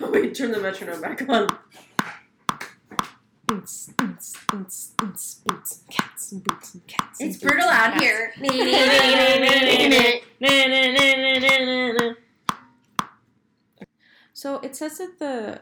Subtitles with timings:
[0.10, 1.48] Wait, turn the metronome back on.
[3.46, 7.20] Boots, boots, boots, boots, boots, cats and boots and cats.
[7.20, 8.32] It's boots brutal out here.
[14.34, 15.60] So it says that the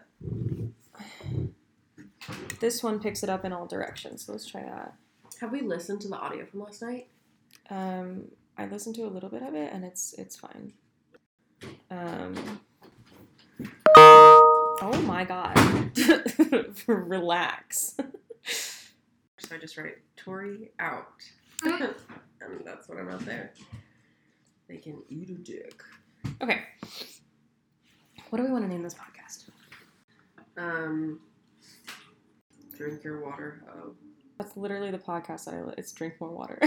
[2.61, 4.25] this one picks it up in all directions.
[4.25, 4.95] So let's try that.
[5.43, 7.09] Have we listened to the audio from last night?
[7.69, 10.73] Um, I listened to a little bit of it and it's it's fine.
[11.91, 12.61] Um,
[14.81, 15.57] oh my god!
[16.87, 17.97] Relax.
[19.43, 21.07] So I just write Tori out.
[21.65, 21.95] and
[22.63, 23.53] that's what I'm out there.
[24.69, 25.83] They can eat a dick.
[26.43, 26.61] Okay.
[28.29, 29.49] What do we want to name this podcast?
[30.59, 31.21] Um,
[32.77, 33.65] drink your water.
[33.75, 33.95] Oh,
[34.39, 35.63] That's literally the podcast that I.
[35.63, 36.61] li- It's drink more water.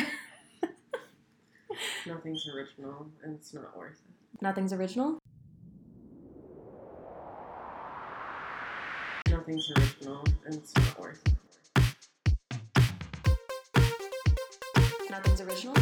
[2.07, 4.41] nothing's original and it's not worth it.
[4.41, 5.19] Nothing's original.
[9.45, 11.33] Nothing's original and it's not worth it.
[15.11, 15.73] Nothing's original.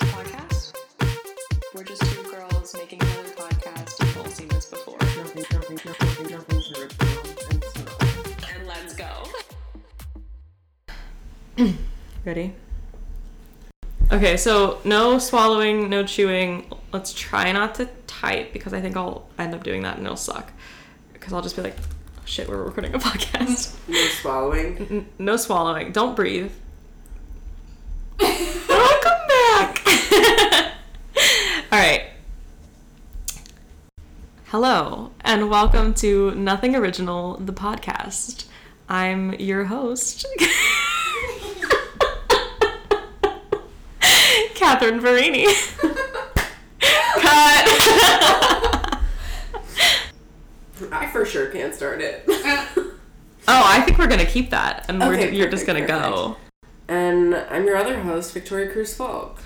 [0.00, 0.76] Podcast.
[1.74, 3.98] We're just two girls making another podcast.
[4.00, 4.98] You've all seen this before.
[5.00, 8.54] Nothing, nothing, nothing, nothing's original and it's not worth it.
[8.54, 9.24] And let's go.
[12.26, 12.54] Ready?
[14.12, 16.70] Okay, so no swallowing, no chewing.
[16.92, 20.18] Let's try not to type because I think I'll end up doing that and it'll
[20.18, 20.52] suck.
[21.14, 21.74] Because I'll just be like,
[22.28, 23.74] shit, we're recording a podcast.
[23.88, 24.76] No swallowing.
[24.90, 25.92] N- no swallowing.
[25.92, 26.52] Don't breathe.
[28.20, 29.82] Welcome back.
[31.72, 32.02] All right.
[34.48, 38.44] Hello, and welcome to Nothing Original, the podcast.
[38.90, 40.26] I'm your host,
[44.54, 45.46] Catherine Verini.
[47.20, 48.74] Cut.
[50.92, 52.24] I for sure can't start it.
[52.28, 52.92] oh,
[53.48, 56.36] I think we're gonna keep that, and we're, Okay, you're just gonna perfect, go.
[56.88, 59.40] and I'm your other host, Victoria Cruz Falk.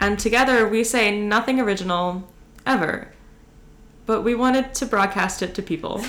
[0.00, 2.28] And together we say nothing original
[2.66, 3.12] ever.
[4.06, 6.04] But we wanted to broadcast it to people.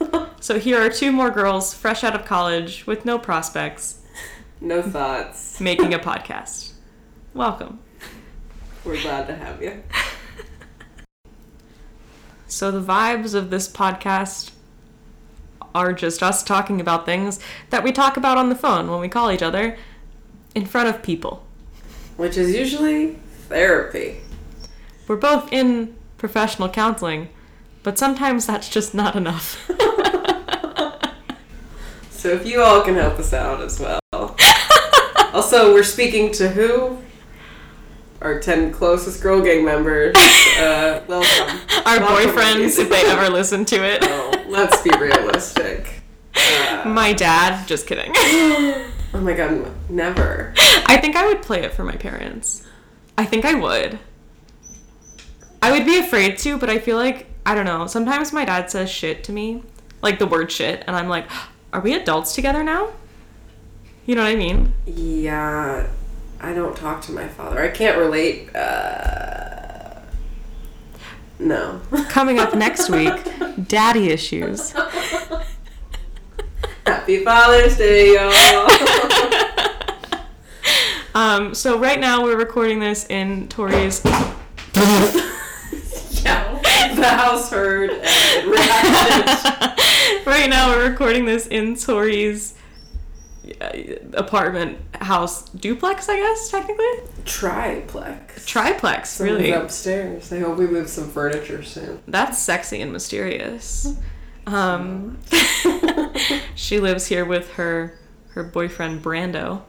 [0.40, 3.98] So here are two more girls fresh out of college with no prospects
[4.60, 5.60] No thoughts.
[5.60, 6.74] making a podcast.
[7.34, 7.80] Welcome.
[8.84, 9.82] We're glad to have you.
[12.48, 14.50] So the vibes of this podcast
[15.74, 17.38] are just us talking about things
[17.70, 19.78] that we talk about on the phone when we call each other
[20.54, 21.46] in front of people.
[22.16, 24.20] Which is usually therapy.
[25.06, 27.28] We're both in professional counseling,
[27.82, 29.70] but sometimes that's just not enough.
[32.18, 34.00] So if you all can help us out as well.
[35.32, 36.98] also, we're speaking to who?
[38.20, 40.16] Our 10 closest girl gang members.
[40.58, 41.60] Uh, welcome.
[41.86, 42.78] Our Welcome, boyfriends, ladies.
[42.80, 44.00] if they ever listen to it.
[44.02, 46.02] Oh, let's be realistic.
[46.34, 48.10] Uh, My dad, just kidding.
[48.16, 50.52] oh my god, never.
[50.58, 52.66] I think I would play it for my parents.
[53.16, 54.00] I think I would.
[55.62, 58.68] I would be afraid to, but I feel like, I don't know, sometimes my dad
[58.68, 59.62] says shit to me,
[60.02, 61.30] like the word shit, and I'm like,
[61.72, 62.88] are we adults together now?
[64.06, 64.72] You know what I mean?
[64.86, 65.86] Yeah,
[66.40, 67.60] I don't talk to my father.
[67.60, 68.54] I can't relate.
[68.54, 70.00] Uh,
[71.38, 71.80] no.
[72.08, 73.12] Coming up next week,
[73.66, 74.72] daddy issues.
[76.86, 78.68] Happy Father's Day, y'all.
[81.14, 84.02] Um, so right now we're recording this in Tori's.
[86.22, 86.52] yeah,
[86.94, 88.46] the house heard and
[90.24, 92.54] right now we're recording this in Tori's
[94.14, 96.86] apartment house duplex, I guess technically
[97.24, 98.46] Triplex.
[98.46, 99.20] triplex.
[99.20, 100.32] Really, upstairs.
[100.32, 102.00] I hope we move some furniture soon.
[102.06, 103.96] that's sexy and mysterious.
[104.46, 105.18] Um,
[106.54, 107.98] she lives here with her
[108.30, 109.62] her boyfriend Brando.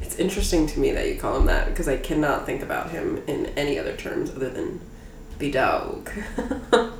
[0.00, 3.22] It's interesting to me that you call him that because I cannot think about him
[3.26, 4.80] in any other terms other than
[5.38, 6.10] the dog.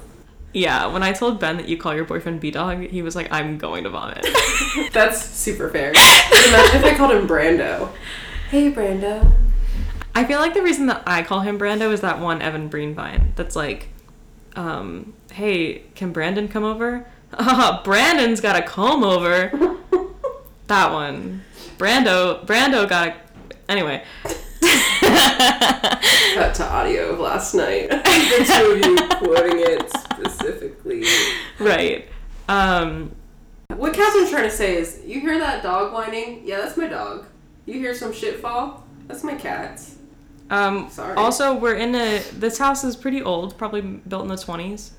[0.55, 3.27] Yeah, when I told Ben that you call your boyfriend B Dog, he was like,
[3.33, 4.25] "I'm going to vomit."
[4.93, 5.91] That's super fair.
[5.91, 7.91] Imagine if I called him Brando.
[8.51, 9.33] Hey, Brando.
[10.15, 13.35] I feel like the reason that I call him Brando is that one Evan Breenvine
[13.35, 13.89] that's like,
[14.55, 17.05] um, hey, can Brandon come over?
[17.37, 19.51] Ah, Brandon's got a comb over.
[20.69, 21.43] that one.
[21.79, 23.15] Brando, Brando got a.
[23.69, 24.05] Anyway.
[26.35, 27.89] Cut to audio of last night.
[27.91, 31.05] the two of you quoting it specifically.
[31.61, 32.09] right.
[32.49, 33.13] Um,
[33.69, 36.43] What Catherine's trying to say is, you hear that dog whining?
[36.45, 37.27] Yeah, that's my dog.
[37.67, 38.85] You hear some shit fall?
[39.07, 39.81] That's my cat.
[40.51, 41.15] um, Sorry.
[41.17, 42.23] also, we're in a.
[42.33, 44.91] This house is pretty old, probably built in the 20s.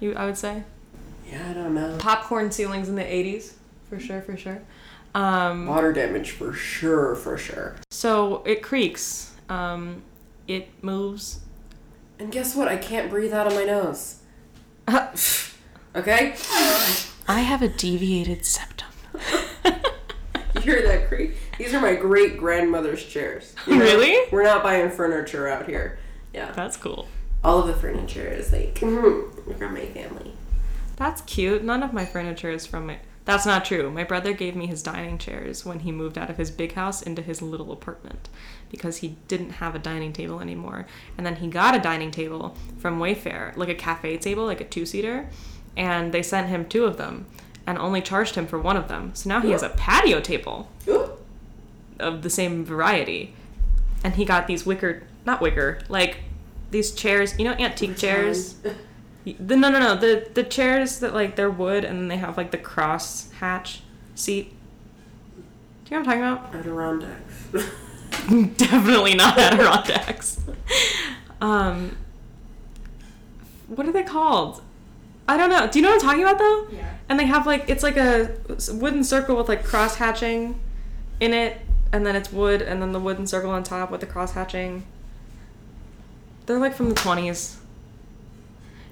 [0.00, 0.62] You, I would say.
[1.30, 1.96] Yeah, I don't know.
[1.98, 3.52] Popcorn ceilings in the '80s,
[3.90, 4.62] for sure, for sure.
[5.18, 7.74] Um, Water damage for sure, for sure.
[7.90, 9.34] so it creaks.
[9.48, 10.02] Um,
[10.46, 11.40] it moves.
[12.20, 12.68] And guess what?
[12.68, 14.20] I can't breathe out of my nose.
[15.96, 16.36] okay?
[17.26, 18.88] I have a deviated septum.
[20.54, 21.34] You hear that creak?
[21.56, 23.54] These are my great grandmother's chairs.
[23.66, 23.84] You know?
[23.84, 24.28] Really?
[24.32, 25.98] We're not buying furniture out here.
[26.34, 26.50] Yeah.
[26.52, 27.06] That's cool.
[27.44, 29.30] All of the furniture is like from
[29.74, 30.32] my family.
[30.96, 31.62] That's cute.
[31.62, 32.98] None of my furniture is from my.
[33.28, 33.90] That's not true.
[33.90, 37.02] My brother gave me his dining chairs when he moved out of his big house
[37.02, 38.30] into his little apartment
[38.70, 40.86] because he didn't have a dining table anymore.
[41.18, 44.64] And then he got a dining table from Wayfair, like a cafe table, like a
[44.64, 45.28] two seater,
[45.76, 47.26] and they sent him two of them
[47.66, 49.10] and only charged him for one of them.
[49.14, 50.70] So now he has a patio table
[52.00, 53.34] of the same variety.
[54.02, 56.20] And he got these wicker, not wicker, like
[56.70, 58.56] these chairs, you know, antique chairs.
[59.24, 62.36] The no no no the the chairs that like they're wood and then they have
[62.36, 63.82] like the cross hatch
[64.14, 64.52] seat.
[65.84, 66.54] Do you know what I'm talking about?
[66.54, 67.44] Adirondacks.
[68.56, 70.40] Definitely not Adirondacks.
[71.40, 71.96] um,
[73.68, 74.62] what are they called?
[75.28, 75.66] I don't know.
[75.66, 76.68] Do you know what I'm talking about though?
[76.74, 76.94] Yeah.
[77.10, 78.36] And they have like it's like a
[78.72, 80.58] wooden circle with like cross hatching
[81.20, 81.60] in it,
[81.92, 84.84] and then it's wood, and then the wooden circle on top with the cross hatching.
[86.46, 87.56] They're like from the 20s.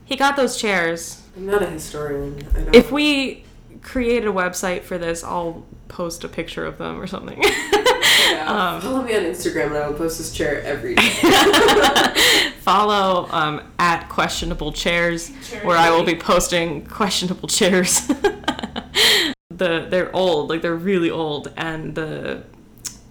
[0.07, 1.23] He got those chairs.
[1.37, 2.39] I'm not a historian.
[2.73, 3.45] If we
[3.83, 7.43] create a website for this, I'll post a picture of them or something.
[7.43, 8.47] Yeah.
[8.47, 11.03] um, Follow me on Instagram and I will post this chair every day.
[12.61, 15.31] follow um, at questionable chairs,
[15.63, 18.07] where I will be posting questionable chairs.
[19.51, 22.45] the they're old, like they're really old, and the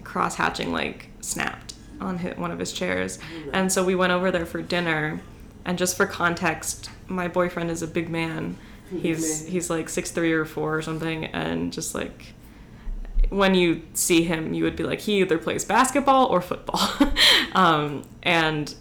[0.04, 3.18] cross hatching like snapped on hit one of his chairs,
[3.52, 5.20] and so we went over there for dinner.
[5.66, 8.56] And just for context, my boyfriend is a big man.
[8.90, 9.52] He's man.
[9.52, 12.34] he's like six three or four or something, and just like
[13.30, 16.80] when you see him, you would be like, he either plays basketball or football.
[17.52, 18.72] um, and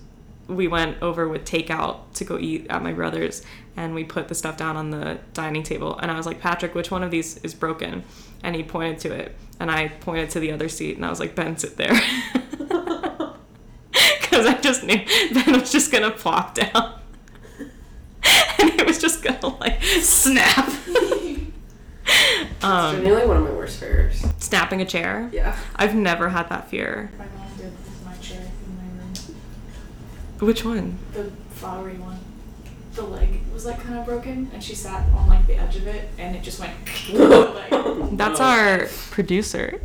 [0.48, 3.42] we went over with takeout to go eat at my brother's,
[3.76, 5.98] and we put the stuff down on the dining table.
[5.98, 8.04] And I was like, Patrick, which one of these is broken?
[8.44, 11.20] And he pointed to it, and I pointed to the other seat, and I was
[11.20, 12.00] like, Ben, sit there.
[14.66, 17.00] Because I just knew Ben was just gonna plop down.
[17.60, 17.70] and
[18.80, 20.68] it was just gonna like snap.
[22.08, 24.26] It's um, genuinely one of my worst fears.
[24.40, 25.30] snapping a chair.
[25.32, 25.56] Yeah.
[25.76, 27.12] I've never had that fear.
[27.18, 29.14] My mom did with my chair in my room.
[30.40, 30.98] Which one?
[31.14, 32.20] The flowery one.
[32.94, 35.86] The leg was like kind of broken, and she sat on like the edge of
[35.86, 36.74] it, and it just went.
[37.14, 39.82] like, That's our producer.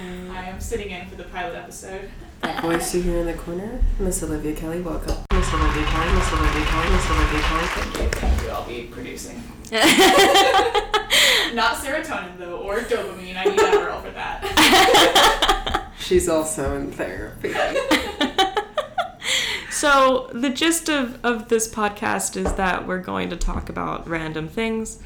[0.00, 2.10] I am sitting in for the pilot episode.
[2.44, 5.16] That voice you hear in the corner, Miss Olivia Kelly, welcome.
[5.32, 8.08] Miss Olivia Kelly, Miss Olivia Kelly, Miss Olivia Kelly, thank you.
[8.20, 8.48] Thank you.
[8.50, 9.42] I'll be producing.
[11.54, 13.36] Not serotonin though, or dopamine.
[13.36, 15.90] I need Adderall for that.
[15.98, 17.54] She's also in therapy.
[19.70, 24.48] so the gist of, of this podcast is that we're going to talk about random
[24.48, 24.98] things.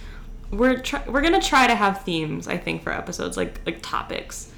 [0.51, 4.51] We're try- we're gonna try to have themes, I think, for episodes like like topics.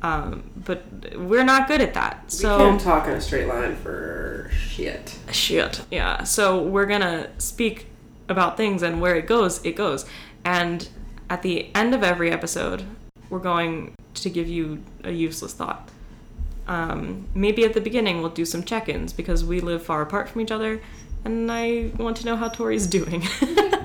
[0.00, 0.84] Um, but
[1.16, 2.30] we're not good at that.
[2.30, 4.28] So we can't talk in a straight line for
[4.78, 5.18] shit.
[5.32, 7.86] shit yeah so we're gonna speak
[8.28, 10.06] about things and where it goes it goes
[10.44, 10.88] and
[11.28, 12.84] at the end of every episode
[13.28, 15.90] we're going to give you a useless thought
[16.66, 20.40] um, maybe at the beginning we'll do some check-ins because we live far apart from
[20.40, 20.80] each other
[21.24, 23.22] and i want to know how tori's doing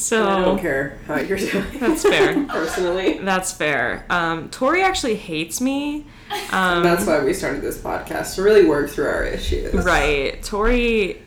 [0.00, 1.78] so I don't care how you're doing.
[1.78, 2.44] That's fair.
[2.48, 3.18] Personally.
[3.18, 6.06] that's fair um, tori actually hates me
[6.52, 9.74] um, That's why we started this podcast to really work through our issues.
[9.74, 10.40] Right.
[10.42, 11.22] Tori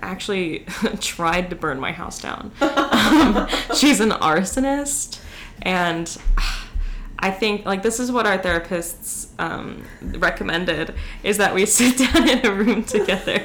[0.00, 0.60] actually
[1.00, 2.52] tried to burn my house down.
[3.04, 5.20] Um, she's an arsonist,
[5.62, 6.16] and
[7.18, 12.28] I think like this is what our therapists um, recommended is that we sit down
[12.28, 13.44] in a room together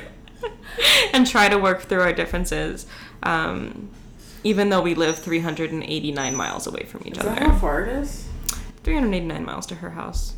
[1.13, 2.87] and try to work through our differences.
[3.21, 3.89] Um,
[4.43, 7.29] even though we live 389 miles away from each Is other.
[7.29, 8.27] that how far it is?
[8.83, 10.33] 389 miles to her house.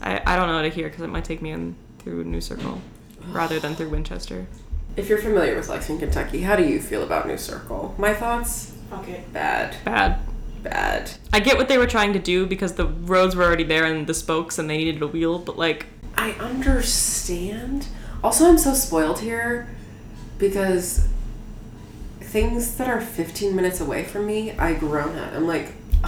[0.00, 2.80] I, I don't know to here because it might take me in through New Circle
[3.28, 4.46] rather than through Winchester.
[4.96, 7.94] If you're familiar with Lexington, Kentucky, how do you feel about New Circle?
[7.98, 8.74] My thoughts?
[8.92, 9.24] Okay.
[9.32, 9.76] Bad.
[9.84, 10.18] Bad.
[10.62, 11.12] Bad.
[11.32, 14.06] I get what they were trying to do because the roads were already there and
[14.06, 15.86] the spokes and they needed a wheel, but like,
[16.16, 17.86] I understand.
[18.22, 19.68] Also, I'm so spoiled here
[20.38, 21.06] because
[22.30, 25.34] things that are 15 minutes away from me, I groan at.
[25.34, 25.72] I'm like,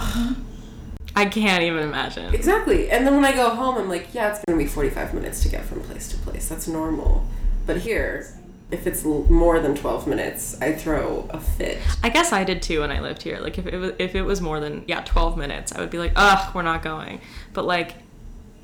[1.15, 2.33] I can't even imagine.
[2.33, 2.89] exactly.
[2.89, 5.43] And then when I go home, I'm like, yeah, it's going to be 45 minutes
[5.43, 6.47] to get from place to place.
[6.49, 7.27] That's normal.
[7.67, 8.27] But here,
[8.71, 11.77] if it's l- more than 12 minutes, I throw a fit.
[12.01, 13.39] I guess I did too when I lived here.
[13.39, 15.99] Like if it was if it was more than yeah, 12 minutes, I would be
[15.99, 17.21] like, "Ugh, we're not going."
[17.53, 17.93] But like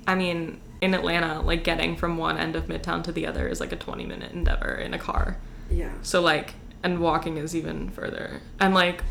[0.07, 3.59] I mean, in Atlanta, like getting from one end of Midtown to the other is
[3.59, 5.37] like a 20 minute endeavor in a car.
[5.69, 5.91] Yeah.
[6.01, 8.41] So like and walking is even further.
[8.59, 9.03] And like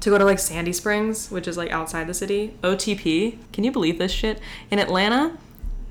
[0.00, 3.38] to go to like Sandy Springs, which is like outside the city, OTP.
[3.52, 4.40] Can you believe this shit?
[4.70, 5.36] In Atlanta,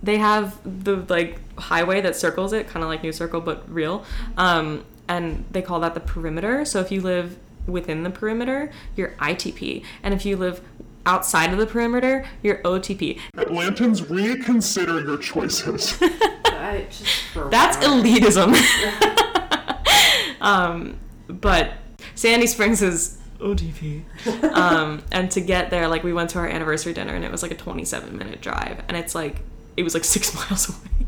[0.02, 4.04] they have the like highway that circles it, kind of like New Circle but real.
[4.38, 6.66] Um, and they call that the perimeter.
[6.66, 10.62] So if you live within the perimeter, you're ITP, and if you live
[11.06, 13.20] outside of the perimeter, you're OTP.
[13.36, 15.98] Atlantans, reconsider your choices.
[16.02, 18.54] I just That's elitism.
[20.42, 20.98] um,
[21.30, 21.74] but
[22.16, 24.04] Sandy Springs is OTP.
[24.60, 27.42] Um, and to get there, like we went to our anniversary dinner and it was
[27.42, 29.38] like a 27 minute drive, and it's like
[29.78, 31.06] it was like six miles away.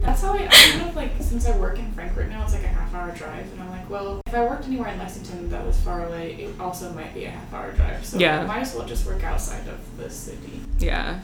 [0.00, 2.62] That's how I, I kind of like, since I work in Frankfort now, it's like
[2.62, 3.50] a half hour drive.
[3.52, 6.58] And I'm like, well, if I worked anywhere in Lexington that was far away, it
[6.60, 8.06] also might be a half hour drive.
[8.06, 8.40] So Yeah.
[8.40, 10.60] I might as well just work outside of the city.
[10.78, 11.20] Yeah,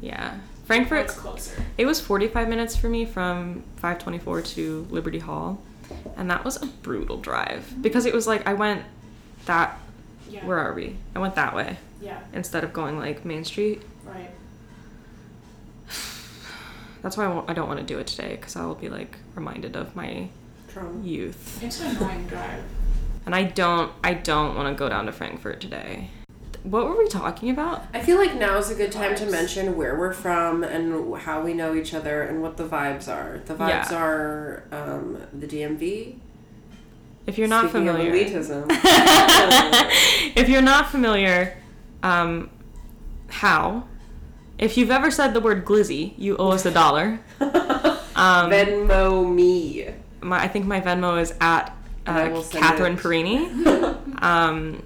[0.00, 0.38] yeah.
[0.64, 1.08] Frankfort.
[1.08, 1.62] closer.
[1.76, 5.60] It was 45 minutes for me from 524 to Liberty Hall,
[6.16, 8.82] and that was a brutal drive because it was like I went
[9.46, 9.78] that.
[10.28, 10.46] Yeah.
[10.46, 10.96] Where are we?
[11.16, 13.82] I went that way Yeah, instead of going like Main Street.
[14.04, 14.30] right.
[17.02, 18.88] That's why I, won't, I don't want to do it today because I will be
[18.88, 20.28] like reminded of my
[20.68, 21.02] Trauma.
[21.04, 21.60] youth.
[21.62, 22.62] It's an annoying drive.
[23.26, 26.10] And I don't I don't want to go down to Frankfort today.
[26.62, 27.84] What were we talking about?
[27.94, 31.40] I feel like now is a good time to mention where we're from and how
[31.42, 33.40] we know each other and what the vibes are.
[33.46, 33.96] The vibes Yeah.
[33.96, 36.16] are um, the DMV.
[37.26, 38.12] If you're not Speaking familiar.
[38.12, 38.66] Elitism.
[40.36, 41.56] if you're not familiar,
[42.02, 42.50] um,
[43.28, 43.84] how?
[44.58, 47.20] If you've ever said the word glizzy, you owe us a dollar.
[48.16, 49.88] Um, Venmo me.
[50.20, 51.74] my, I think my Venmo is at
[52.06, 52.98] uh, Catherine it.
[52.98, 53.46] Perini.
[54.20, 54.82] um,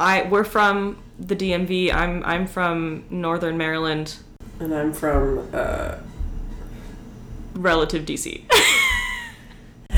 [0.00, 1.92] I we're from the DMV.
[1.92, 4.16] I'm I'm from Northern Maryland,
[4.58, 5.96] And I'm from uh,
[7.52, 8.44] relative DC.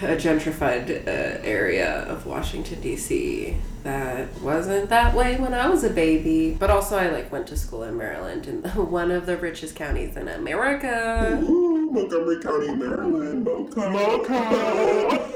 [0.00, 3.58] a gentrified uh, area of Washington D.C.
[3.82, 6.56] that wasn't that way when I was a baby.
[6.58, 10.16] But also, I like went to school in Maryland, in one of the richest counties
[10.16, 11.38] in America.
[11.42, 13.46] Ooh, Montgomery County, Maryland.
[13.46, 14.24] MoCo.
[14.24, 15.34] MoCo.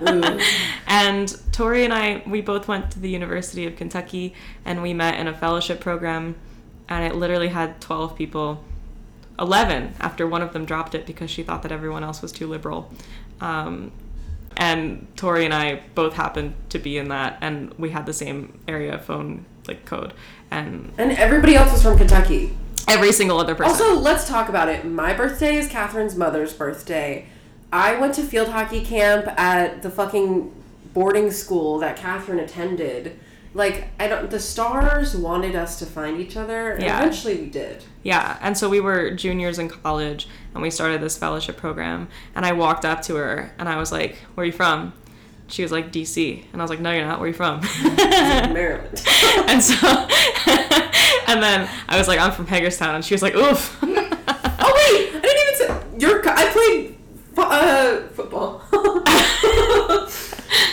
[0.00, 0.40] Ooh.
[0.86, 4.32] And Tori and I, we both went to the University of Kentucky
[4.64, 6.36] and we met in a fellowship program.
[6.88, 8.62] And it literally had 12 people,
[9.40, 12.46] 11 after one of them dropped it because she thought that everyone else was too
[12.46, 12.92] liberal.
[13.40, 13.90] Um,
[14.56, 18.60] and Tori and I both happened to be in that, and we had the same
[18.68, 20.14] area phone like code,
[20.52, 22.56] and and everybody else was from Kentucky.
[22.86, 23.70] every single other person.
[23.70, 24.84] Also, let's talk about it.
[24.84, 27.26] My birthday is Catherine's mother's birthday.
[27.72, 30.52] I went to field hockey camp at the fucking
[30.98, 33.18] boarding school that Catherine attended.
[33.54, 34.28] Like, I don't.
[34.30, 36.98] The stars wanted us to find each other, and Yeah.
[36.98, 37.84] eventually we did.
[38.02, 42.08] Yeah, and so we were juniors in college and we started this fellowship program.
[42.34, 44.92] And I walked up to her and I was like, Where are you from?
[45.46, 46.44] She was like, DC.
[46.52, 47.20] And I was like, No, you're not.
[47.20, 47.60] Where are you from?
[48.52, 49.02] Maryland.
[49.48, 49.76] and so,
[51.28, 52.94] and then I was like, I'm from Hagerstown.
[52.96, 53.78] And she was like, Oof.
[53.82, 56.22] oh wait, I didn't even say your.
[56.22, 56.96] co- I played
[57.34, 58.62] fo- uh, football,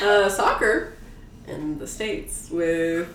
[0.02, 0.30] uh,
[0.66, 0.94] soccer,
[1.48, 3.08] in the states with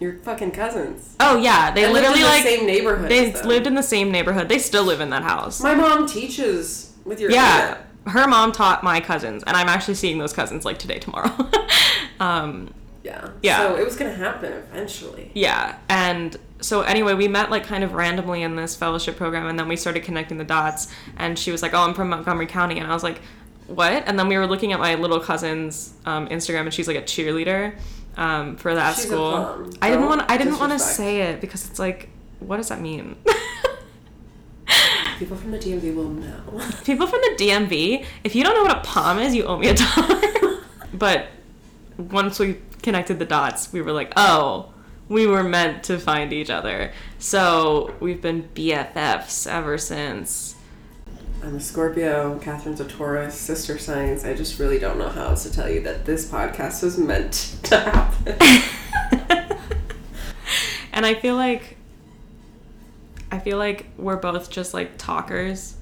[0.00, 1.16] your fucking cousins.
[1.20, 1.72] oh, yeah.
[1.72, 3.10] They I lived literally in the like, same neighborhood.
[3.10, 4.48] they lived in the same neighborhood.
[4.48, 5.60] They still live in that house.
[5.60, 7.78] My mom teaches with your yeah.
[8.06, 9.42] Her mom taught my cousins.
[9.44, 11.30] And I'm actually seeing those cousins like today, tomorrow.
[12.20, 12.72] um,
[13.02, 13.30] Yeah.
[13.42, 13.58] Yeah.
[13.58, 15.30] So it was gonna happen eventually.
[15.34, 15.78] Yeah.
[15.88, 19.68] And so anyway, we met like kind of randomly in this fellowship program and then
[19.68, 22.90] we started connecting the dots and she was like, "Oh, I'm from Montgomery County." And
[22.90, 23.20] I was like,
[23.68, 26.96] "What?" And then we were looking at my little cousin's um, Instagram and she's like
[26.96, 27.76] a cheerleader
[28.16, 29.70] um, for that She's school.
[29.80, 32.10] I didn't want I didn't want to say it because it's like
[32.40, 33.16] what does that mean?
[35.18, 36.42] People from the DMV will know.
[36.84, 39.68] People from the DMV, if you don't know what a palm is, you owe me
[39.68, 40.62] a dollar.
[40.94, 41.26] but
[41.96, 44.72] once we connected the dots, we were like, oh,
[45.08, 46.92] we were meant to find each other.
[47.18, 50.54] So we've been BFFs ever since.
[51.42, 52.38] I'm a Scorpio.
[52.40, 53.34] Catherine's a Taurus.
[53.34, 54.24] Sister signs.
[54.24, 57.56] I just really don't know how else to tell you that this podcast was meant
[57.64, 58.36] to happen.
[60.92, 61.76] and I feel like
[63.30, 65.76] I feel like we're both just like talkers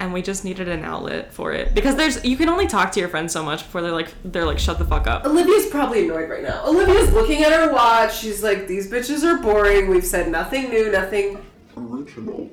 [0.00, 3.00] and we just needed an outlet for it because there's you can only talk to
[3.00, 5.24] your friends so much before they're like they're like shut the fuck up.
[5.24, 6.64] Olivia's probably annoyed right now.
[6.66, 8.18] Olivia's looking at her watch.
[8.18, 9.88] She's like, "These bitches are boring.
[9.88, 10.90] We've said nothing new.
[10.90, 11.44] Nothing."
[11.76, 12.50] Original.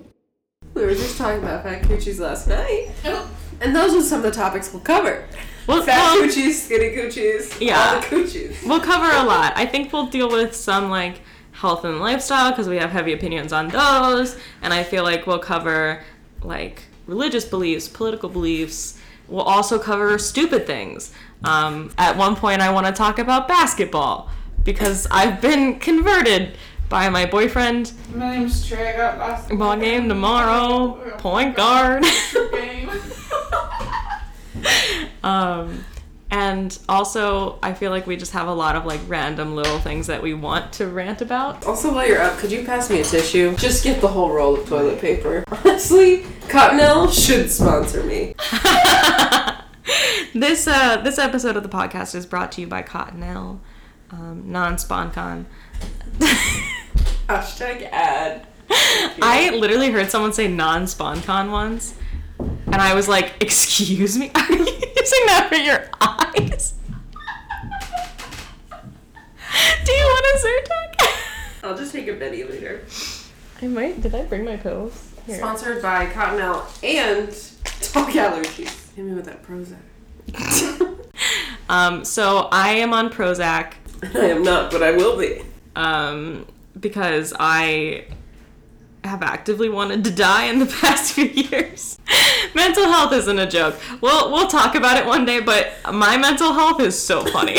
[0.76, 2.92] We were just talking about fat coochies last night.
[3.06, 3.30] Oh,
[3.62, 5.26] And those are some of the topics we'll cover.
[5.68, 7.80] Well, Fat well, coochies, skinny coochies, Yeah.
[7.96, 8.68] all the coochies.
[8.68, 9.54] we'll cover a lot.
[9.56, 11.22] I think we'll deal with some like
[11.54, 15.40] health and lifestyle because we have heavy opinions on those, and I feel like we'll
[15.40, 16.04] cover
[16.44, 19.00] like religious beliefs, political beliefs.
[19.30, 21.12] We'll also cover stupid things.
[21.46, 24.30] Um, at one point, I want to talk about basketball
[24.64, 26.58] because I've been converted
[26.90, 27.94] by my boyfriend.
[28.14, 28.94] My name's Trey.
[28.94, 32.04] I got basketball Ball game tomorrow, point guard.
[32.52, 32.90] game.
[35.24, 35.84] um,
[36.32, 40.08] and also, I feel like we just have a lot of like random little things
[40.08, 41.66] that we want to rant about.
[41.66, 43.56] Also, while you're up, could you pass me a tissue?
[43.56, 45.44] Just get the whole roll of toilet paper.
[45.52, 48.36] Honestly, Cottonelle should sponsor me.
[50.34, 53.60] this uh, this episode of the podcast is brought to you by Cottonelle,
[54.12, 55.46] um, non SpawnCon.
[57.28, 58.46] Hashtag ad.
[58.70, 61.96] I literally heard someone say non SpawnCon once,
[62.40, 66.74] and I was like, "Excuse me, are you using that for your eyes?"
[69.86, 71.64] Do you want a Zyrtec?
[71.64, 72.84] I'll just take a Betty later.
[73.62, 74.02] I might.
[74.02, 75.12] Did I bring my pills?
[75.26, 75.38] Here.
[75.38, 77.28] Sponsored by Cottonelle and
[77.94, 78.94] dog allergies.
[78.96, 79.78] Hit me with that Prozac.
[81.68, 83.74] Um, so I am on Prozac
[84.14, 85.42] I am not, but I will be.
[85.76, 86.46] um,
[86.80, 88.06] because I
[89.04, 92.00] have actively wanted to die in the past few years.
[92.54, 93.80] mental health isn't a joke.
[94.02, 97.58] We'll we'll talk about it one day, but my mental health is so funny.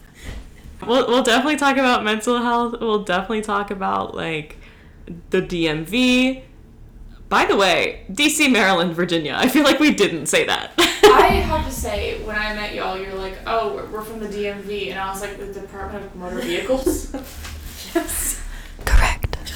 [0.86, 2.80] we'll we'll definitely talk about mental health.
[2.80, 4.56] We'll definitely talk about like
[5.30, 6.42] the DMV.
[7.28, 9.34] By the way, DC, Maryland, Virginia.
[9.36, 10.72] I feel like we didn't say that.
[11.04, 14.26] I have to say, when I met y'all, you're like, oh, we're, we're from the
[14.26, 17.14] DMV, and I was like, the Department of Motor Vehicles.
[17.94, 18.40] Yes.
[18.84, 19.36] Correct.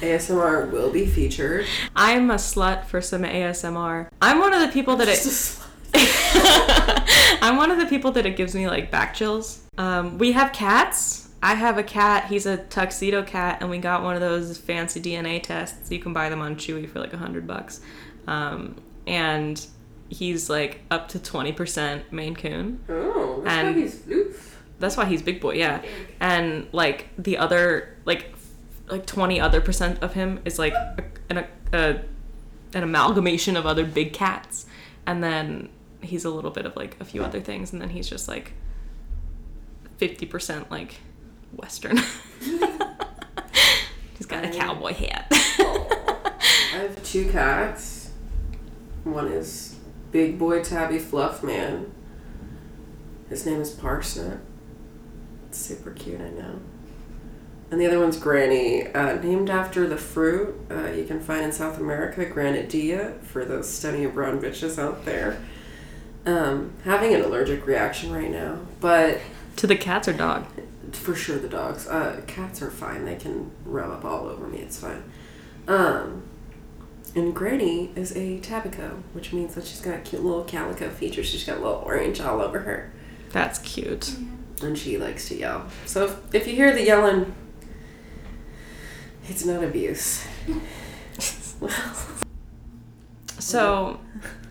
[0.00, 1.66] ASMR will be featured.
[1.96, 4.08] I'm a slut for some ASMR.
[4.22, 5.12] I'm one of the people that it.
[5.16, 5.60] Just
[5.94, 7.38] a slut.
[7.42, 9.62] I'm one of the people that it gives me like back chills.
[9.76, 11.28] Um, we have cats.
[11.42, 12.26] I have a cat.
[12.26, 15.90] He's a tuxedo cat, and we got one of those fancy DNA tests.
[15.90, 17.80] You can buy them on Chewy for like a hundred bucks.
[18.26, 19.64] Um, and
[20.08, 22.80] he's like up to twenty percent Maine Coon.
[22.88, 24.57] Oh, that's And- why he's oof.
[24.78, 25.82] That's why he's big boy, yeah.
[26.20, 28.32] And like the other, like,
[28.88, 32.00] like twenty other percent of him is like a, an a,
[32.74, 34.66] an amalgamation of other big cats,
[35.06, 35.68] and then
[36.00, 38.52] he's a little bit of like a few other things, and then he's just like
[39.96, 40.96] fifty percent like
[41.56, 41.96] Western.
[44.16, 45.26] he's got a cowboy hat.
[45.30, 48.10] I have two cats.
[49.04, 49.76] One is
[50.12, 51.92] Big Boy Tabby Fluff Man.
[53.28, 54.40] His name is Parsnip.
[55.48, 56.60] It's super cute, I know.
[57.70, 61.52] And the other one's Granny, uh, named after the fruit uh, you can find in
[61.52, 65.38] South America, Granadilla, for those stunning brown bitches out there.
[66.24, 69.20] Um, having an allergic reaction right now, but
[69.56, 70.46] to the cats or dog?
[70.92, 71.86] for sure the dogs.
[71.86, 73.04] Uh, cats are fine.
[73.04, 74.58] They can rub up all over me.
[74.58, 75.02] It's fine.
[75.66, 76.22] Um,
[77.14, 81.28] and Granny is a tabico, which means that she's got a cute little calico features.
[81.28, 82.92] She's got a little orange all over her,
[83.32, 84.16] That's cute.
[84.62, 85.66] And she likes to yell.
[85.86, 87.34] So if, if you hear the yelling,
[89.28, 90.26] it's not abuse.
[91.60, 91.70] well.
[93.40, 94.00] So,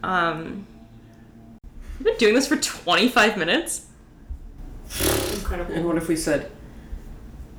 [0.02, 0.65] um,
[2.00, 3.86] we've been doing this for twenty five minutes.
[5.34, 5.74] Incredible.
[5.76, 6.50] and what if we said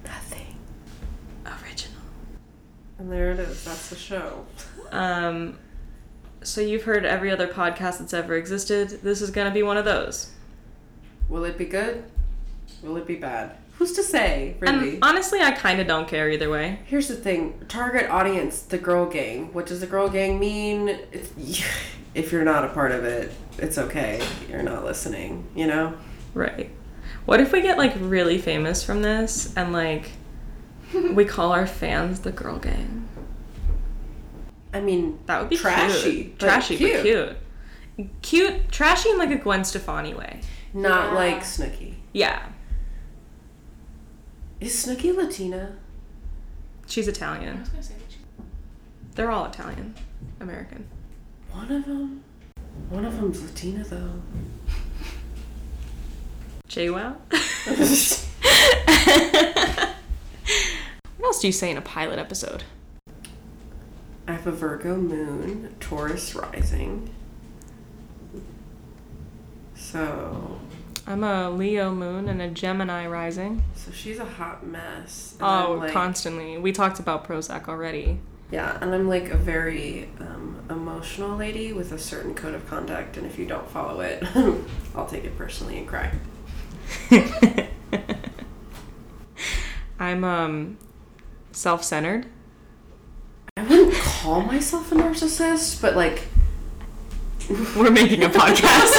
[0.05, 0.57] nothing?
[1.45, 2.01] Original.
[2.99, 3.63] And there it is.
[3.65, 4.47] That's the show.
[4.91, 5.59] Um,
[6.43, 8.89] so you've heard every other podcast that's ever existed.
[9.03, 10.31] This is gonna be one of those.
[11.29, 12.05] Will it be good?
[12.83, 13.57] Will it be bad?
[13.79, 14.95] Who's to say, um, really?
[14.95, 16.81] And honestly, I kind of don't care either way.
[16.87, 19.53] Here's the thing: target audience, the girl gang.
[19.53, 20.89] What does the girl gang mean?
[21.13, 21.31] It's,
[22.15, 24.21] if you're not a part of it, it's okay.
[24.49, 25.47] You're not listening.
[25.55, 25.95] You know.
[26.35, 26.71] Right.
[27.25, 30.11] What if we get like really famous from this and like
[31.13, 33.09] we call our fans the girl gang?
[34.73, 36.39] I mean, That would be trashy, cute.
[36.39, 36.93] but trashy, cute.
[36.95, 37.03] but
[37.97, 38.13] cute.
[38.23, 40.41] Cute, trashy in like a Gwen Stefani way.
[40.75, 41.15] not Yeah.
[41.19, 41.95] like Snooki.
[42.13, 42.43] Yeah,
[44.61, 45.77] Is Snooki Latina?
[46.87, 47.61] she's I Italian.
[47.61, 48.17] was gonna say she-
[49.15, 49.95] They're all Italian,
[50.41, 50.89] American.
[51.53, 52.25] One of them.
[52.91, 54.21] One of them's Latina though.
[56.69, 57.17] JWoww.
[61.17, 62.65] what else do you say in a pilot episode?
[64.27, 67.11] I have a Virgo moon, Taurus rising.
[69.75, 70.61] So,
[71.09, 73.63] I'm a Leo moon and a Gemini rising.
[73.75, 75.35] so she's a hot mess.
[75.41, 76.59] and Oh, like, constantly.
[76.59, 78.21] We talked about Prozac already.
[78.51, 83.17] Yeah, and I'm like a very um, emotional lady with a certain code of conduct,
[83.17, 84.23] and if you don't follow it,
[84.95, 86.13] I'll take it personally and cry.
[89.99, 90.77] I'm um
[91.53, 92.27] self-centered.
[93.57, 96.29] I wouldn't call myself a narcissist, but like,
[97.77, 98.93] We're making a podcast.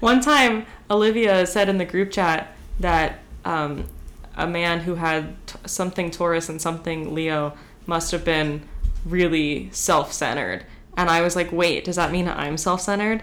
[0.00, 3.86] One time, Olivia said in the group chat that um,
[4.34, 7.54] a man who had t- something Taurus and something Leo
[7.86, 8.62] must have been
[9.04, 10.64] really self centered.
[10.96, 13.22] And I was like, wait, does that mean I'm self centered?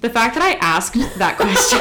[0.00, 1.78] the fact that I asked that question,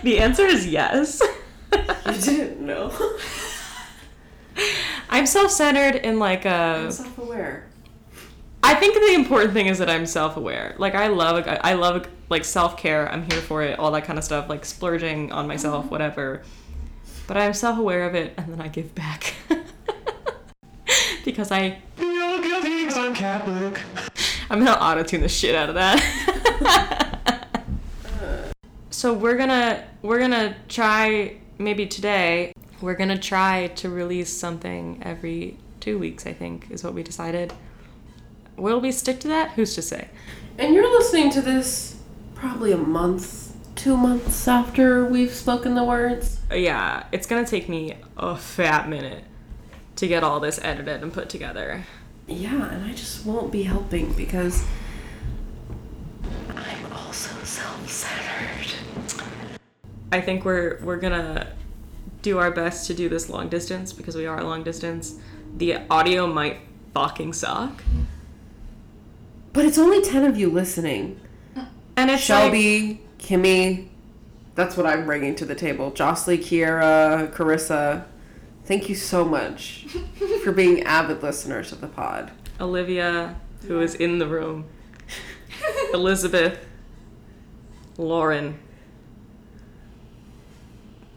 [0.02, 1.20] the answer is yes.
[1.72, 2.92] you didn't know.
[5.10, 6.84] I'm self centered in like a.
[6.84, 7.66] I'm self aware.
[8.66, 10.74] I think the important thing is that I'm self-aware.
[10.76, 13.08] Like I love, I love like self-care.
[13.08, 15.90] I'm here for it, all that kind of stuff, like splurging on myself, mm-hmm.
[15.90, 16.42] whatever.
[17.28, 19.34] But I'm self-aware of it, and then I give back
[21.24, 23.80] because I Feel guilty because I'm Catholic.
[24.50, 27.46] I'm gonna auto tune the shit out of that.
[28.90, 32.52] so we're gonna we're gonna try maybe today.
[32.80, 36.26] We're gonna try to release something every two weeks.
[36.26, 37.52] I think is what we decided.
[38.56, 39.50] Will we stick to that?
[39.52, 40.08] Who's to say?
[40.58, 41.96] And you're listening to this
[42.34, 46.40] probably a month, two months after we've spoken the words.
[46.50, 49.24] Uh, yeah, it's gonna take me a fat minute
[49.96, 51.84] to get all this edited and put together.
[52.26, 54.64] Yeah, and I just won't be helping because
[56.54, 58.74] I'm also self-centered.
[60.12, 61.52] I think we're we're gonna
[62.22, 65.16] do our best to do this long distance because we are long distance.
[65.56, 66.58] The audio might
[66.94, 67.82] fucking suck.
[69.56, 71.18] But it's only ten of you listening.
[71.96, 73.86] And it's like- Shelby, Kimmy,
[74.54, 75.90] that's what I'm bringing to the table.
[75.92, 78.04] Jocelyn, Kiera, Carissa,
[78.66, 79.86] thank you so much
[80.44, 82.32] for being avid listeners of the pod.
[82.60, 84.66] Olivia, who is in the room,
[85.94, 86.58] Elizabeth,
[87.96, 88.58] Lauren,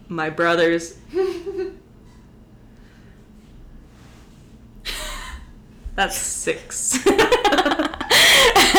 [0.08, 0.96] my brothers.
[5.94, 6.98] That's six.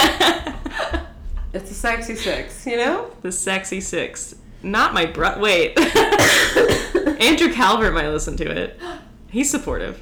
[1.53, 3.11] It's a sexy six, you know?
[3.23, 4.35] the sexy six.
[4.63, 5.37] Not my bro.
[5.37, 5.77] Wait.
[7.21, 8.79] Andrew Calvert might listen to it.
[9.29, 10.01] He's supportive.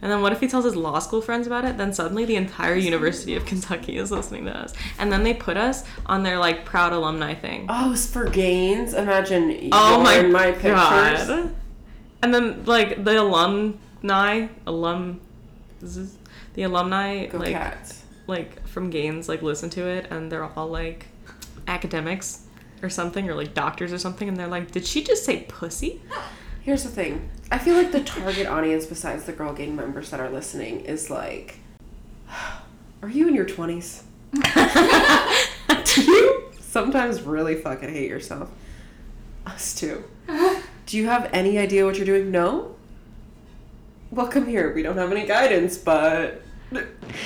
[0.00, 1.76] And then what if he tells his law school friends about it?
[1.76, 4.72] Then suddenly the entire University of Kentucky is listening to us.
[4.98, 7.66] And then they put us on their like proud alumni thing.
[7.68, 8.94] Oh, it's for Gaines.
[8.94, 10.70] Imagine Oh you're my, in my pictures.
[10.72, 11.54] god.
[12.22, 15.20] And then like the alumni, alum,
[15.82, 18.02] the alumni Go like cats.
[18.26, 21.06] like from Gaines like listen to it and they're all like
[21.66, 22.42] academics
[22.82, 26.02] or something or like doctors or something and they're like, did she just say pussy?
[26.60, 27.30] Here's the thing.
[27.50, 31.08] I feel like the target audience, besides the Girl Gang members that are listening, is
[31.08, 31.58] like,
[33.02, 34.02] are you in your 20s?
[35.94, 38.50] Do you sometimes really fucking hate yourself?
[39.46, 40.04] Us too.
[40.84, 42.30] Do you have any idea what you're doing?
[42.30, 42.74] No?
[44.10, 44.74] Well, come here.
[44.74, 46.42] We don't have any guidance, but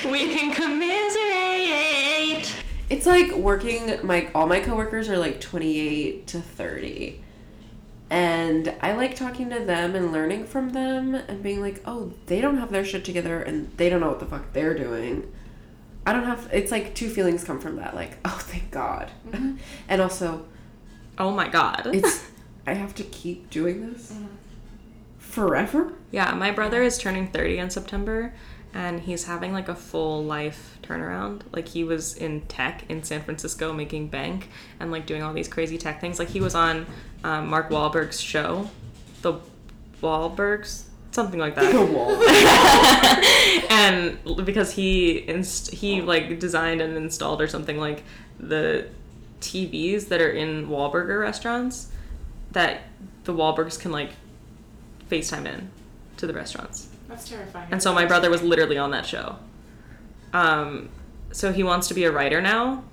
[0.05, 2.51] We can commiserate.
[2.89, 4.05] it's like working.
[4.05, 7.21] My all my coworkers are like 28 to 30,
[8.09, 12.41] and I like talking to them and learning from them and being like, oh, they
[12.41, 15.31] don't have their shit together and they don't know what the fuck they're doing.
[16.05, 16.49] I don't have.
[16.51, 17.95] It's like two feelings come from that.
[17.95, 19.57] Like, oh, thank God, mm-hmm.
[19.87, 20.45] and also
[21.17, 21.87] Oh my god.
[21.93, 22.27] it's
[22.67, 24.27] I have to keep doing this mm.
[25.17, 25.93] forever.
[26.11, 28.33] yeah, my brother is turning 30 in September
[28.73, 31.41] and he's having like a full life turnaround.
[31.51, 35.47] Like he was in tech in San Francisco making bank and like doing all these
[35.47, 36.19] crazy tech things.
[36.19, 36.85] Like he was on
[37.23, 38.69] um, Mark Wahlberg's show,
[39.21, 39.39] The
[40.01, 41.73] Wahlbergs, something like that.
[43.69, 48.03] and because he inst- he like designed and installed or something like
[48.39, 48.87] the
[49.41, 51.91] TVs that are in Wahlburger restaurants
[52.51, 52.81] that
[53.23, 54.11] the Wahlbergs can like
[55.09, 55.69] FaceTime in
[56.17, 56.87] to the restaurants.
[57.11, 57.67] That's terrifying.
[57.71, 59.35] And so my brother was literally on that show.
[60.33, 60.89] Um,
[61.31, 62.83] so he wants to be a writer now,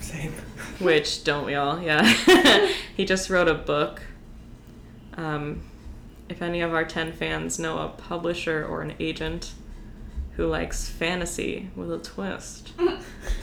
[0.00, 0.32] Same.
[0.80, 1.80] which don't we all?
[1.80, 2.04] Yeah.
[2.96, 4.02] he just wrote a book.
[5.16, 5.62] Um,
[6.28, 9.52] if any of our 10 fans know a publisher or an agent
[10.32, 12.72] who likes fantasy with a twist,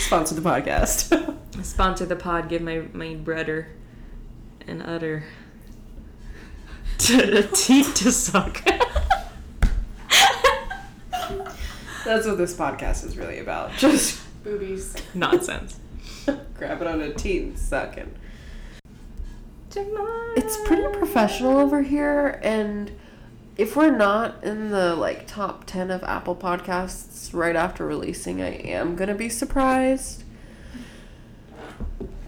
[0.00, 1.36] Sponsor the podcast.
[1.64, 3.68] sponsor the pod, give my, my brother
[4.66, 5.24] an udder
[6.98, 8.62] to a teat to suck.
[12.04, 13.72] That's what this podcast is really about.
[13.72, 14.94] Just Boobies.
[15.14, 15.78] Nonsense.
[16.54, 18.08] grab it on a teat and suck it.
[20.36, 22.90] It's pretty professional over here, and
[23.56, 28.54] if we're not in the like top ten of Apple Podcasts right after releasing, I
[28.54, 30.24] am gonna be surprised.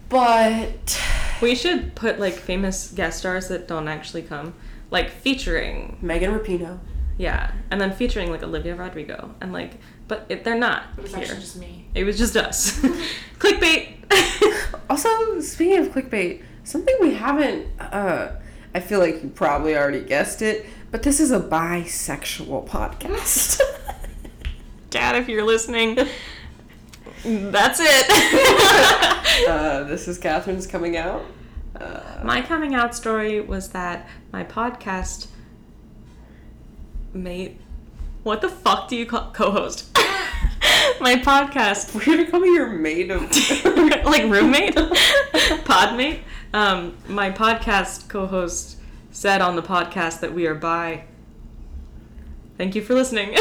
[0.09, 1.01] But
[1.41, 4.53] We should put like famous guest stars that don't actually come,
[4.91, 6.79] like featuring, Megan Rapinoe.
[7.17, 11.13] yeah, and then featuring like Olivia Rodrigo, and like, but it, they're not It was
[11.15, 11.23] here.
[11.23, 11.87] actually just me.
[11.95, 12.79] It was just us.
[13.39, 13.97] Clickbait.
[14.89, 18.33] Also, speaking of clickbait, something we haven't, uh,
[18.75, 23.61] I feel like you probably already guessed it, but this is a bisexual podcast.
[24.89, 25.97] Dad, if you're listening,
[27.23, 29.47] that's it.
[29.47, 31.23] uh, this is Catherine's coming out.
[31.79, 35.27] Uh, my coming out story was that my podcast
[37.13, 37.59] mate.
[38.23, 39.87] What the fuck do you call co-host?
[41.01, 43.21] my podcast we're gonna call me your maid of.
[44.05, 44.75] like roommate,
[45.65, 46.19] podmate.
[46.53, 48.77] Um, my podcast co-host
[49.11, 51.05] said on the podcast that we are bi.
[52.57, 53.35] Thank you for listening.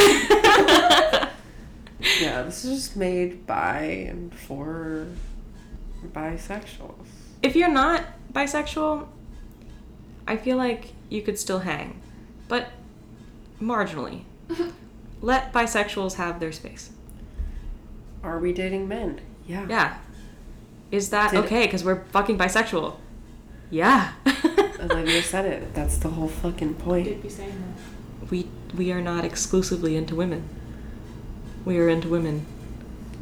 [2.20, 5.06] yeah, this is just made by and for
[6.14, 7.06] bisexuals.
[7.42, 9.06] if you're not bisexual,
[10.26, 12.00] I feel like you could still hang,
[12.48, 12.68] but
[13.60, 14.22] marginally.
[15.22, 16.90] Let bisexuals have their space.
[18.22, 19.20] Are we dating men?
[19.46, 19.66] Yeah.
[19.68, 19.98] Yeah.
[20.90, 21.66] Is that Did- okay?
[21.66, 22.96] Because we're fucking bisexual.
[23.70, 24.12] Yeah.
[24.80, 25.74] Olivia said it.
[25.74, 27.04] That's the whole fucking point.
[27.04, 27.22] Did point.
[27.22, 27.74] be saying
[28.20, 28.30] that.
[28.30, 30.48] we we are not exclusively into women.
[31.64, 32.46] We are into women.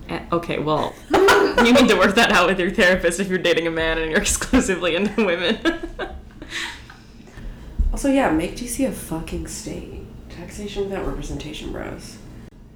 [0.08, 3.66] Eh, okay, well, you need to work that out with your therapist if you're dating
[3.66, 5.58] a man and you're exclusively into women.
[7.90, 10.02] Also, yeah, make DC a fucking state.
[10.28, 12.18] Taxation without representation, bros.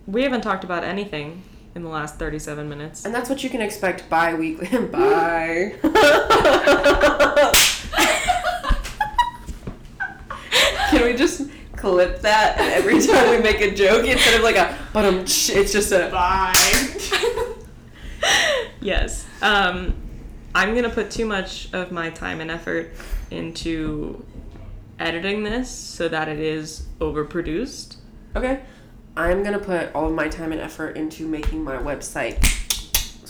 [0.06, 1.42] we haven't talked about anything
[1.76, 3.04] in the last 37 minutes.
[3.04, 4.66] And that's what you can expect bi-weekly.
[4.86, 5.74] Bye.
[10.90, 11.41] can we just
[11.82, 15.20] clip that and every time we make a joke instead of like a but um
[15.20, 16.54] it's just a Bye.
[18.80, 19.26] yes.
[19.42, 19.94] Um,
[20.54, 22.92] I'm gonna put too much of my time and effort
[23.32, 24.24] into
[25.00, 27.96] editing this so that it is overproduced.
[28.36, 28.60] Okay.
[29.16, 32.40] I'm gonna put all of my time and effort into making my website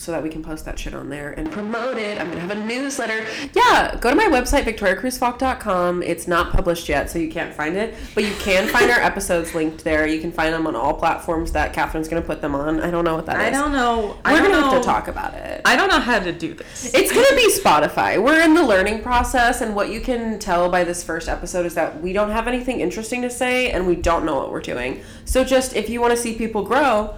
[0.03, 2.21] so that we can post that shit on there and promote it.
[2.21, 3.25] I'm gonna have a newsletter.
[3.55, 6.03] Yeah, go to my website, victoriacruzfalk.com.
[6.03, 9.55] It's not published yet, so you can't find it, but you can find our episodes
[9.55, 10.05] linked there.
[10.09, 12.81] You can find them on all platforms that Catherine's gonna put them on.
[12.81, 13.47] I don't know what that is.
[13.47, 14.19] I don't know.
[14.25, 14.71] We're don't gonna know.
[14.71, 15.61] have to talk about it.
[15.65, 16.93] I don't know how to do this.
[16.93, 18.21] It's gonna be Spotify.
[18.21, 21.75] We're in the learning process, and what you can tell by this first episode is
[21.75, 25.01] that we don't have anything interesting to say, and we don't know what we're doing.
[25.27, 27.15] So, just if you want to see people grow,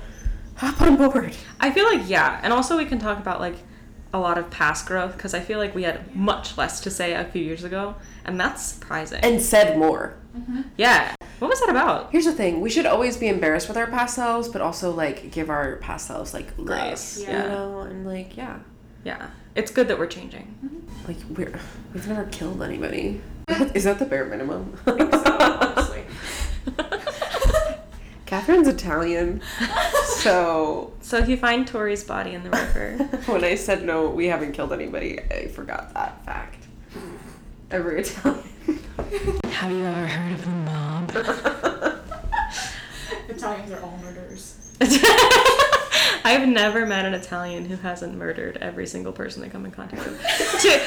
[0.57, 1.35] hop on board.
[1.61, 3.57] I feel like yeah, and also we can talk about like
[4.13, 7.15] a lot of past growth because I feel like we had much less to say
[7.15, 9.21] a few years ago, and that's surprising.
[9.23, 10.17] And said more.
[10.37, 10.63] Mm-hmm.
[10.77, 12.11] yeah, what was that about?
[12.13, 15.31] Here's the thing: we should always be embarrassed with our past selves, but also like
[15.31, 17.49] give our past selves like love, Grace, you yeah.
[17.49, 18.59] know, and like yeah,
[19.05, 20.55] Yeah, it's good that we're changing.
[20.65, 21.07] Mm-hmm.
[21.09, 21.61] like we're
[21.93, 23.21] we've never killed anybody.
[23.75, 24.77] Is that the bare minimum?
[24.87, 26.05] Honestly.
[28.35, 29.41] Catherine's Italian,
[30.17, 34.27] so So if you find Tori's body in the river, when I said no, we
[34.27, 36.67] haven't killed anybody, I forgot that fact.
[37.71, 38.43] Every Italian.
[39.51, 41.11] have you ever heard of the mob?
[43.29, 44.57] Italians are all murderers.
[46.25, 50.05] I've never met an Italian who hasn't murdered every single person they come in contact
[50.05, 50.21] with.
[50.63, 50.81] to,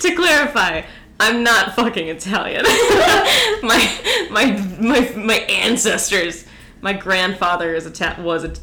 [0.00, 0.82] to clarify,
[1.20, 2.64] I'm not fucking Italian.
[3.62, 4.46] my, my
[4.80, 6.46] my my ancestors,
[6.80, 8.54] my grandfather is Ita- was a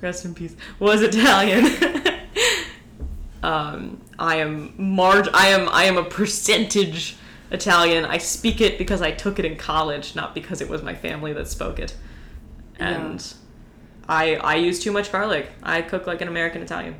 [0.00, 1.64] rest in peace was Italian.
[3.42, 7.16] um, I am marg I am I am a percentage
[7.50, 8.04] Italian.
[8.04, 11.32] I speak it because I took it in college, not because it was my family
[11.34, 11.94] that spoke it.
[12.78, 13.24] And
[14.08, 15.50] I I use too much garlic.
[15.62, 16.96] I cook like an American Italian.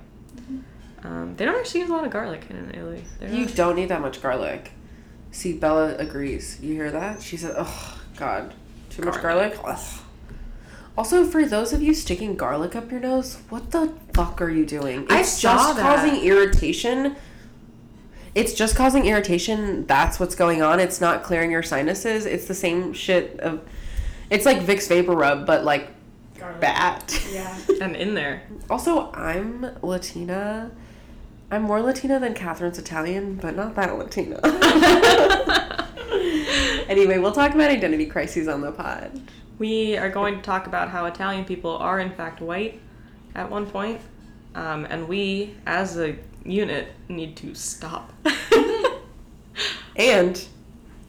[1.05, 3.03] Um, they don't actually use a lot of garlic in Italy.
[3.19, 4.71] They're You not- don't need that much garlic.
[5.33, 6.59] See, Bella agrees.
[6.62, 7.23] You hear that?
[7.23, 8.55] She said, "Oh God,
[8.90, 9.79] too much garlic." Ugh.
[10.97, 14.66] Also, for those of you sticking garlic up your nose, what the fuck are you
[14.66, 15.07] doing?
[15.09, 15.83] I It's saw just that.
[15.83, 17.16] causing irritation.
[18.35, 19.87] It's just causing irritation.
[19.87, 20.81] That's what's going on.
[20.81, 22.27] It's not clearing your sinuses.
[22.27, 23.61] It's the same shit of.
[24.31, 25.88] It's like Vicks Vapor Rub, but like
[26.38, 26.61] Garlic.
[26.61, 27.05] bad.
[27.31, 27.57] Yeah.
[27.83, 28.42] I'm in there.
[28.68, 30.71] Also, I'm Latina.
[31.53, 34.41] I'm more Latina than Catherine's Italian, but not that Latina.
[36.88, 39.21] anyway, we'll talk about identity crises on the pod.
[39.59, 42.81] We are going to talk about how Italian people are in fact white
[43.35, 44.01] at one point,
[44.55, 48.12] um, and we, as a unit, need to stop.
[49.97, 50.43] And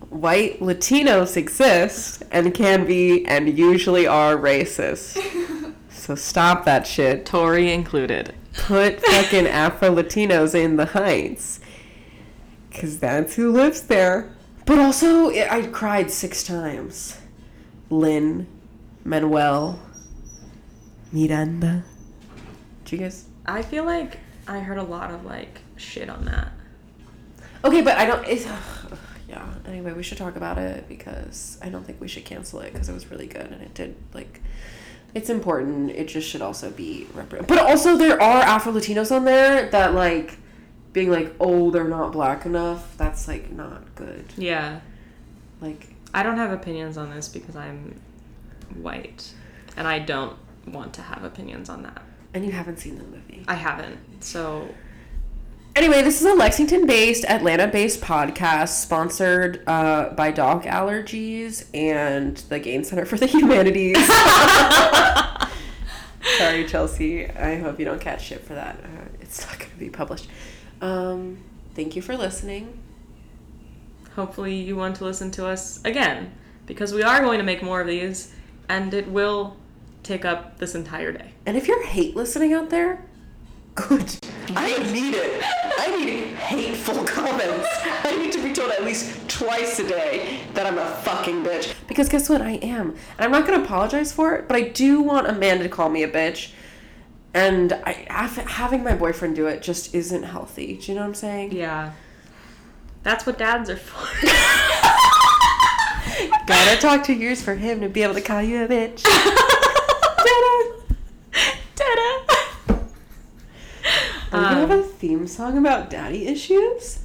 [0.09, 5.21] white Latinos exist and can be and usually are racist.
[5.89, 7.25] So stop that shit.
[7.25, 8.35] Tori included.
[8.53, 11.59] Put fucking Afro Latinos in the Heights.
[12.69, 14.35] Because that's who lives there.
[14.65, 17.17] But also, I I cried six times.
[17.89, 18.47] Lin,
[19.03, 19.79] Manuel,
[21.11, 21.83] Miranda.
[22.85, 23.25] Did you guys?
[23.45, 26.51] I feel like I heard a lot of like shit on that.
[27.65, 28.25] Okay, but I don't.
[28.27, 28.45] It's,
[29.27, 29.53] yeah.
[29.67, 32.89] Anyway, we should talk about it because I don't think we should cancel it because
[32.89, 34.41] it was really good and it did like.
[35.15, 35.91] It's important.
[35.91, 37.47] It just should also be represented.
[37.47, 40.37] But also, there are Afro Latinos on there that like
[40.91, 42.95] being like, oh, they're not black enough.
[42.97, 44.25] That's like not good.
[44.37, 44.79] Yeah.
[45.61, 47.99] Like, I don't have opinions on this because I'm
[48.75, 49.33] white.
[49.77, 52.01] And I don't want to have opinions on that.
[52.33, 53.43] and you haven't seen the movie.
[53.47, 53.99] I haven't.
[54.23, 54.67] So
[55.75, 62.37] Anyway, this is a Lexington based, Atlanta based podcast sponsored uh, by Dog Allergies and
[62.37, 63.97] the Gaines Center for the Humanities.
[66.37, 67.27] Sorry, Chelsea.
[67.27, 68.79] I hope you don't catch shit for that.
[68.83, 70.27] Uh, it's not going to be published.
[70.79, 71.39] Um,
[71.73, 72.77] thank you for listening.
[74.15, 76.31] hopefully you want to listen to us again
[76.67, 78.31] because we are going to make more of these
[78.69, 79.57] and it will
[80.03, 81.33] take up this entire day.
[81.47, 83.03] And if you're hate listening out there,
[83.73, 84.19] good.
[84.49, 85.43] I need it.
[85.79, 87.67] I need hateful comments.
[88.03, 91.73] I need to be told at least twice a day that I'm a fucking bitch.
[91.87, 92.41] Because guess what?
[92.41, 92.89] I am.
[93.17, 95.89] And I'm not going to apologize for it, but I do want Amanda to call
[95.89, 96.51] me a bitch.
[97.33, 97.93] And I,
[98.47, 100.77] having my boyfriend do it just isn't healthy.
[100.77, 101.51] Do you know what I'm saying?
[101.53, 101.93] Yeah.
[103.01, 104.27] That's what dads are for.
[106.45, 109.03] Gotta talk to yours for him to be able to call you a bitch.
[111.75, 112.19] Ta-da!
[114.31, 114.83] Are we gonna have Um, a
[115.23, 116.99] theme song about daddy issues?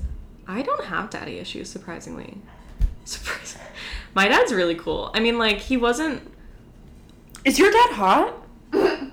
[0.47, 2.39] I don't have daddy issues, surprisingly.
[3.05, 3.61] Surprising.
[4.13, 5.11] My dad's really cool.
[5.15, 6.23] I mean, like, he wasn't.
[7.45, 8.35] Is your dad hot?
[8.73, 9.11] Do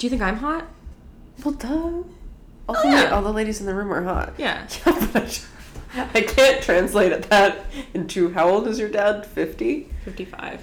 [0.00, 0.66] you think I'm hot?
[1.44, 1.68] Well, duh.
[1.68, 2.04] All,
[2.66, 3.10] Oh, the, yeah.
[3.10, 4.34] all the ladies in the room are hot.
[4.38, 4.66] Yeah.
[5.96, 9.24] Yeah, but I can't translate that into how old is your dad?
[9.24, 9.88] 50?
[10.04, 10.60] 55.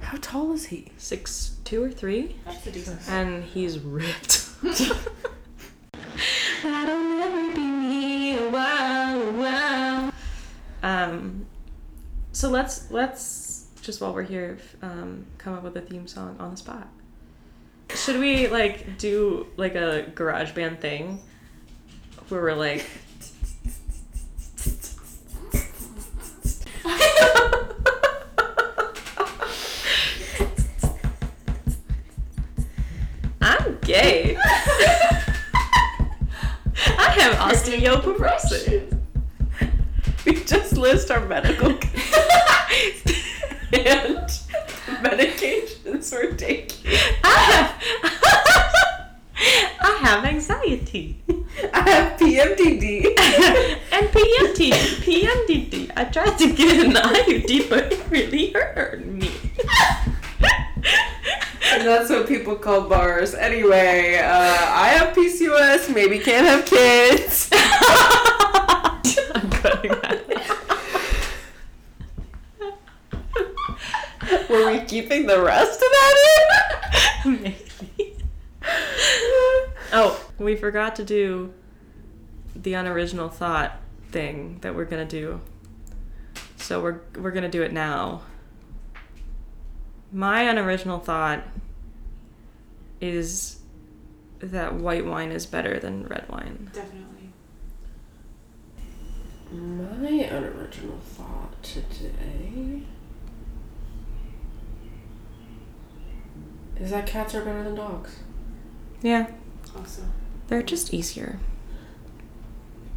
[0.00, 0.90] How tall is he?
[0.96, 2.34] Six, two or three?
[2.44, 3.08] That's a decent.
[3.08, 4.48] And he's ripped.
[6.62, 8.48] That'll never be me.
[8.48, 10.12] Wow, wow.
[10.82, 11.46] Um,
[12.32, 16.50] so let's let's just while we're here, um, come up with a theme song on
[16.50, 16.88] the spot.
[17.94, 21.20] Should we like do like a garage band thing
[22.28, 22.84] where we're like
[62.68, 63.34] what people call bars.
[63.34, 67.48] Anyway, uh, I have PCOS, maybe can't have kids.
[69.34, 70.24] I'm cutting that.
[74.50, 76.14] Were we keeping the rest of that
[77.24, 77.42] in?
[77.42, 78.16] Maybe.
[79.92, 81.54] Oh, we forgot to do
[82.54, 85.40] the unoriginal thought thing that we're gonna do.
[86.56, 88.22] So we're we're gonna do it now.
[90.12, 91.44] My unoriginal thought
[93.00, 93.60] is
[94.40, 96.70] that white wine is better than red wine.
[96.72, 97.04] Definitely.
[99.52, 102.82] My unoriginal thought today
[106.78, 108.16] is that cats are better than dogs.
[109.02, 109.30] Yeah,
[109.76, 110.02] Also.
[110.48, 111.38] they're just easier.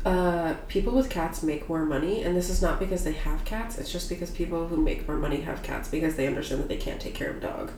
[0.04, 3.78] Uh, people with cats make more money, and this is not because they have cats.
[3.78, 6.78] It's just because people who make more money have cats because they understand that they
[6.78, 7.72] can't take care of a dog.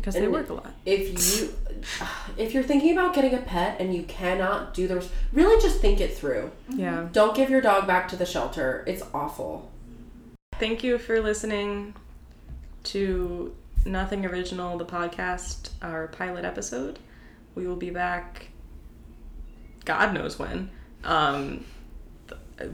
[0.00, 0.72] Because they work a lot.
[0.86, 1.52] If you,
[2.36, 6.00] if you're thinking about getting a pet and you cannot do the, really just think
[6.00, 6.50] it through.
[6.70, 7.08] Yeah.
[7.12, 8.82] Don't give your dog back to the shelter.
[8.86, 9.70] It's awful.
[10.58, 11.94] Thank you for listening
[12.84, 16.98] to Nothing Original, the podcast, our pilot episode.
[17.54, 18.48] We will be back,
[19.84, 20.70] God knows when,
[21.04, 21.64] um,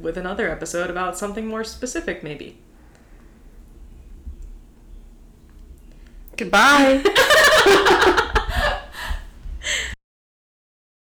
[0.00, 2.58] with another episode about something more specific, maybe.
[6.36, 7.02] Goodbye.